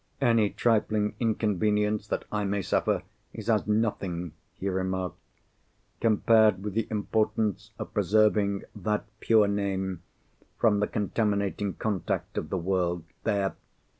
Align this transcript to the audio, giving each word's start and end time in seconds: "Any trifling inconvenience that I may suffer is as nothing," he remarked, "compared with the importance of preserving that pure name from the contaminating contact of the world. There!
"Any 0.19 0.49
trifling 0.49 1.13
inconvenience 1.19 2.07
that 2.07 2.25
I 2.31 2.43
may 2.43 2.63
suffer 2.63 3.03
is 3.33 3.51
as 3.51 3.67
nothing," 3.67 4.31
he 4.55 4.67
remarked, 4.67 5.19
"compared 5.99 6.63
with 6.63 6.73
the 6.73 6.87
importance 6.89 7.69
of 7.77 7.93
preserving 7.93 8.63
that 8.77 9.05
pure 9.19 9.47
name 9.47 10.01
from 10.59 10.79
the 10.79 10.87
contaminating 10.87 11.75
contact 11.75 12.35
of 12.39 12.49
the 12.49 12.57
world. 12.57 13.03
There! 13.25 13.55